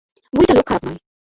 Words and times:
বুড়িটা 0.33 0.53
লোক 0.57 0.65
খারাপ 0.67 0.83
নয়। 0.85 0.99